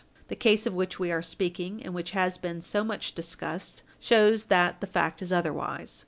The 0.29 0.35
case 0.35 0.65
of 0.65 0.73
which 0.73 0.97
we 0.97 1.11
are 1.11 1.21
speaking, 1.21 1.83
and 1.83 1.93
which 1.93 2.09
has 2.09 2.39
been 2.39 2.63
so 2.63 2.83
much 2.83 3.13
discussed, 3.13 3.83
shows 3.99 4.45
that 4.45 4.81
the 4.81 4.87
fact 4.87 5.21
is 5.21 5.31
otherwise. 5.31 5.99